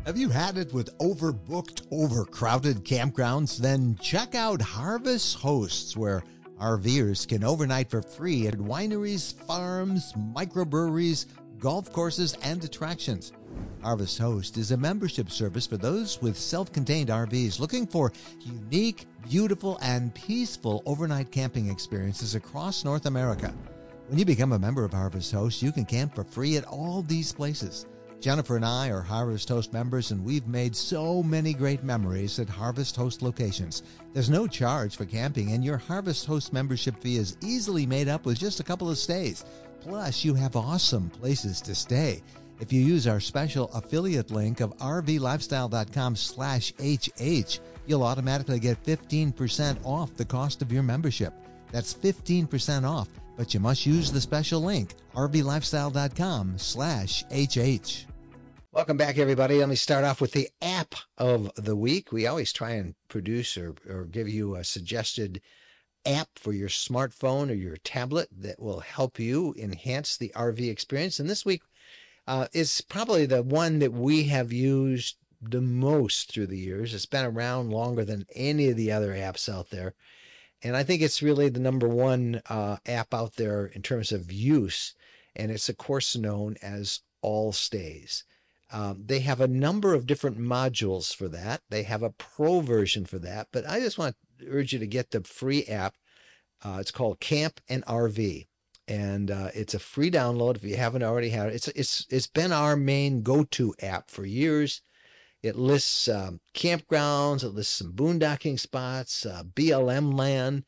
[0.06, 3.58] Have you had it with overbooked, overcrowded campgrounds?
[3.58, 6.24] Then check out Harvest Hosts, where
[6.60, 11.26] RVers can overnight for free at wineries, farms, microbreweries,
[11.60, 13.32] golf courses, and attractions.
[13.82, 19.06] Harvest Host is a membership service for those with self contained RVs looking for unique,
[19.22, 23.54] beautiful, and peaceful overnight camping experiences across North America.
[24.08, 27.02] When you become a member of Harvest Host, you can camp for free at all
[27.02, 27.86] these places.
[28.20, 32.48] Jennifer and I are Harvest Host members, and we've made so many great memories at
[32.48, 33.82] Harvest Host locations.
[34.12, 38.24] There's no charge for camping, and your Harvest Host membership fee is easily made up
[38.24, 39.44] with just a couple of stays.
[39.80, 42.22] Plus, you have awesome places to stay.
[42.60, 47.58] If you use our special affiliate link of rvlifestyle.com slash HH,
[47.92, 51.34] you'll automatically get 15% off the cost of your membership.
[51.70, 58.06] That's 15% off, but you must use the special link rvlifestyle.com slash HH.
[58.72, 59.58] Welcome back, everybody.
[59.58, 62.10] Let me start off with the app of the week.
[62.10, 65.42] We always try and produce or, or give you a suggested
[66.06, 71.20] app for your smartphone or your tablet that will help you enhance the RV experience.
[71.20, 71.60] And this week
[72.26, 76.94] uh, is probably the one that we have used the most through the years.
[76.94, 79.94] It's been around longer than any of the other apps out there.
[80.62, 84.30] And I think it's really the number one uh, app out there in terms of
[84.30, 84.94] use.
[85.34, 88.22] And it's, of course, known as AllStays.
[88.72, 91.62] Um, they have a number of different modules for that.
[91.68, 93.48] They have a pro version for that.
[93.52, 95.96] But I just want to urge you to get the free app.
[96.64, 98.46] Uh, it's called Camp and RV
[98.88, 101.54] and uh, it's a free download if you haven't already had it.
[101.54, 104.82] It's it's it's been our main go-to app for years.
[105.42, 110.64] It lists um, campgrounds, it lists some boondocking spots, uh, BLM land,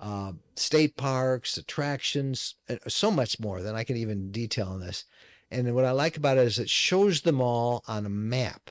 [0.00, 2.56] uh, state parks, attractions,
[2.86, 5.04] so much more than I can even detail in this.
[5.50, 8.70] And what I like about it is it shows them all on a map.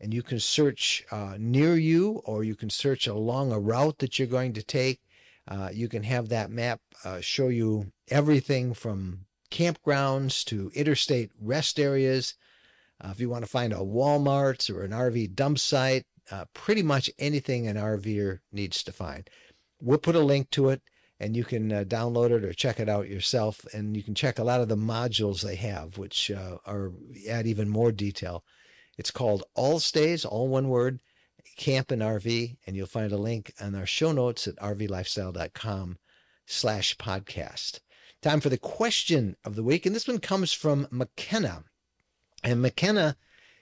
[0.00, 4.18] And you can search uh, near you or you can search along a route that
[4.18, 5.00] you're going to take.
[5.46, 11.78] Uh, you can have that map uh, show you everything from campgrounds to interstate rest
[11.78, 12.34] areas.
[13.04, 16.82] Uh, if you want to find a Walmart or an RV dump site, uh, pretty
[16.82, 19.28] much anything an RVer needs to find.
[19.80, 20.80] We'll put a link to it
[21.20, 23.66] and you can uh, download it or check it out yourself.
[23.74, 26.92] And you can check a lot of the modules they have, which uh, are
[27.28, 28.42] add even more detail.
[28.96, 31.00] It's called AllStays, all one word,
[31.56, 35.98] Camp and RV, and you'll find a link on our show notes at rvlifestyle.com
[36.46, 37.80] slash podcast.
[38.22, 39.84] Time for the question of the week.
[39.84, 41.64] And this one comes from McKenna.
[42.44, 43.16] And McKenna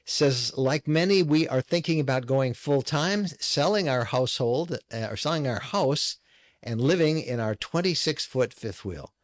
[0.04, 5.16] says, like many, we are thinking about going full time, selling our household uh, or
[5.16, 6.16] selling our house
[6.64, 9.14] and living in our 26 foot fifth wheel.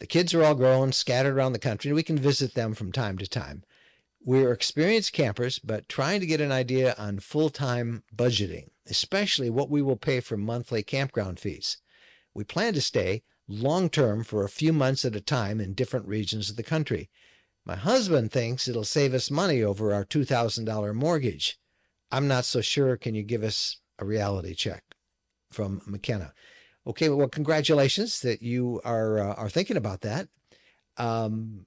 [0.00, 2.90] The kids are all grown, scattered around the country, and we can visit them from
[2.90, 3.62] time to time.
[4.20, 9.70] We're experienced campers, but trying to get an idea on full time budgeting, especially what
[9.70, 11.78] we will pay for monthly campground fees.
[12.34, 16.08] We plan to stay long term for a few months at a time in different
[16.08, 17.08] regions of the country.
[17.66, 21.58] My husband thinks it'll save us money over our $2,000 mortgage.
[22.12, 22.96] I'm not so sure.
[22.96, 24.84] Can you give us a reality check
[25.50, 26.32] from McKenna?
[26.86, 30.28] Okay, well, congratulations that you are uh, are thinking about that.
[30.96, 31.66] Um,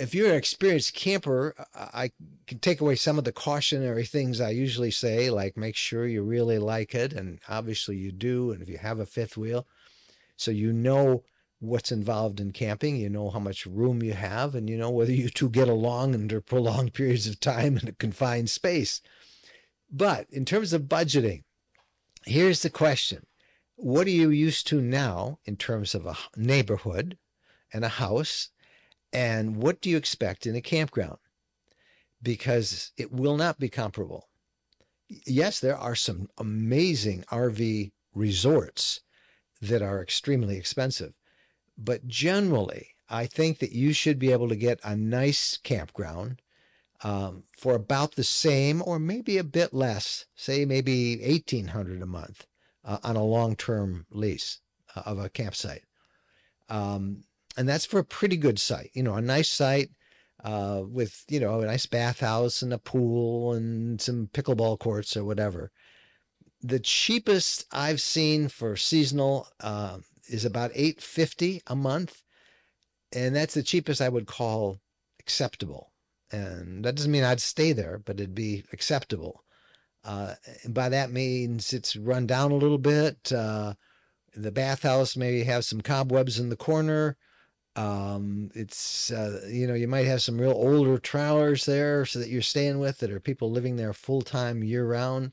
[0.00, 2.10] if you're an experienced camper, I
[2.46, 6.22] can take away some of the cautionary things I usually say, like make sure you
[6.22, 8.52] really like it, and obviously you do.
[8.52, 9.66] And if you have a fifth wheel,
[10.38, 11.24] so you know
[11.58, 15.12] what's involved in camping, you know how much room you have, and you know whether
[15.12, 19.00] you two get along under prolonged periods of time in a confined space.
[19.90, 21.44] But in terms of budgeting,
[22.24, 23.26] here's the question
[23.76, 27.18] What are you used to now in terms of a neighborhood
[27.72, 28.50] and a house?
[29.12, 31.18] And what do you expect in a campground?
[32.22, 34.28] Because it will not be comparable.
[35.08, 39.00] Yes, there are some amazing RV resorts
[39.62, 41.14] that are extremely expensive.
[41.78, 46.40] But generally, I think that you should be able to get a nice campground
[47.02, 52.46] um, for about the same or maybe a bit less, say maybe 1800 a month
[52.84, 54.60] uh, on a long-term lease
[54.94, 55.84] uh, of a campsite.
[56.68, 57.24] Um,
[57.56, 59.90] and that's for a pretty good site, you know, a nice site
[60.42, 65.24] uh, with, you know, a nice bathhouse and a pool and some pickleball courts or
[65.24, 65.70] whatever
[66.62, 69.98] the cheapest I've seen for seasonal uh,
[70.28, 72.22] is about eight fifty a month,
[73.12, 74.78] and that's the cheapest I would call
[75.20, 75.92] acceptable.
[76.30, 79.44] And that doesn't mean I'd stay there, but it'd be acceptable.
[80.04, 83.32] Uh, and by that means it's run down a little bit.
[83.32, 83.74] Uh,
[84.34, 87.16] the bathhouse may have some cobwebs in the corner.
[87.74, 92.28] Um, it's uh, you know you might have some real older trailers there, so that
[92.28, 95.32] you're staying with that are people living there full time year round.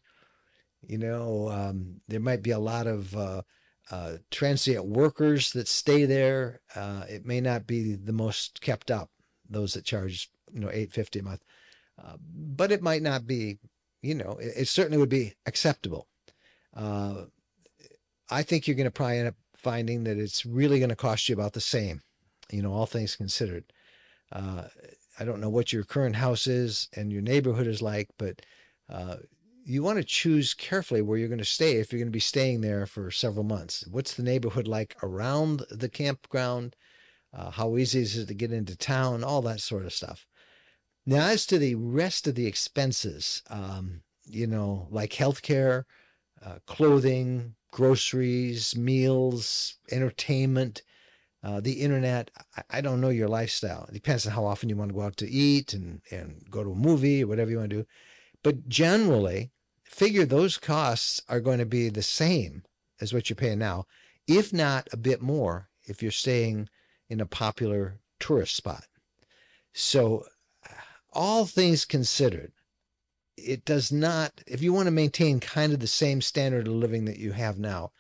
[0.86, 3.16] You know, um, there might be a lot of
[3.92, 6.62] uh, uh, transient workers that stay there.
[6.76, 9.10] Uh, it may not be the most kept up.
[9.50, 11.44] Those that charge, you know, eight fifty a month,
[12.04, 13.60] uh, but it might not be.
[14.02, 16.08] You know, it, it certainly would be acceptable.
[16.76, 17.26] Uh,
[18.30, 21.30] I think you're going to probably end up finding that it's really going to cost
[21.30, 22.02] you about the same.
[22.52, 23.64] You know, all things considered.
[24.32, 24.64] Uh,
[25.20, 28.42] I don't know what your current house is and your neighborhood is like, but
[29.66, 32.20] you want to choose carefully where you're going to stay if you're going to be
[32.20, 33.86] staying there for several months.
[33.90, 36.76] What's the neighborhood like around the campground?
[37.34, 39.24] Uh, how easy is it to get into town?
[39.24, 40.28] All that sort of stuff.
[41.06, 45.84] Now, as to the rest of the expenses, um, you know, like healthcare,
[46.46, 50.82] uh, clothing, groceries, meals, entertainment,
[51.44, 52.32] uh, the internet.
[52.56, 53.86] I, I, don't know your lifestyle.
[53.90, 56.64] It depends on how often you want to go out to eat and, and go
[56.64, 57.86] to a movie or whatever you want to do.
[58.44, 59.52] But generally,
[59.94, 62.64] figure those costs are going to be the same
[63.00, 63.86] as what you're paying now,
[64.28, 66.68] if not a bit more if you're staying
[67.10, 68.86] in a popular tourist spot.
[69.74, 70.26] So,
[71.12, 72.54] all things considered,
[73.38, 77.06] it does not, if you want to maintain kind of the same standard of living
[77.06, 77.92] that you have now,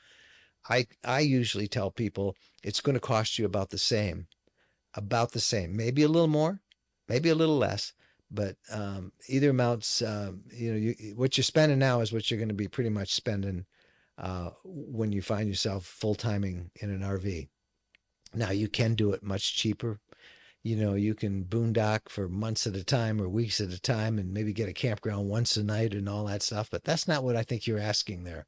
[0.67, 4.27] I, I usually tell people it's going to cost you about the same,
[4.95, 6.61] about the same, maybe a little more,
[7.07, 7.93] maybe a little less,
[8.33, 12.39] but um, either amounts, um, you know, you, what you're spending now is what you're
[12.39, 13.65] going to be pretty much spending
[14.17, 17.47] uh, when you find yourself full timing in an RV.
[18.33, 19.99] Now you can do it much cheaper.
[20.63, 24.17] You know, you can boondock for months at a time or weeks at a time
[24.17, 26.69] and maybe get a campground once a night and all that stuff.
[26.71, 28.47] But that's not what I think you're asking there.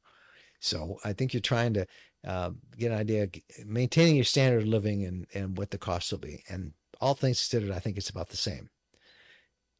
[0.58, 1.86] So I think you're trying to
[2.26, 3.28] uh, get an idea,
[3.64, 6.42] maintaining your standard of living and, and what the costs will be.
[6.48, 8.70] And all things considered, I think it's about the same.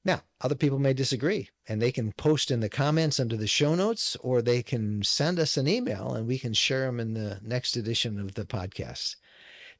[0.06, 3.74] Now, other people may disagree, and they can post in the comments under the show
[3.74, 7.40] notes, or they can send us an email and we can share them in the
[7.42, 9.16] next edition of the podcast.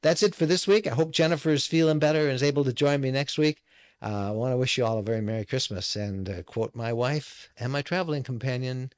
[0.01, 0.85] That's it for this week.
[0.85, 3.63] I hope Jennifer is feeling better and is able to join me next week.
[4.01, 6.91] Uh, I want to wish you all a very Merry Christmas and uh, quote my
[6.91, 8.91] wife and my traveling companion,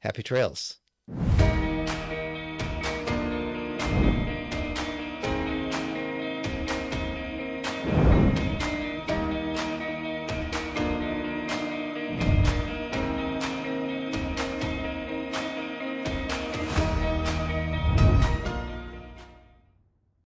[0.00, 0.76] Happy Trails.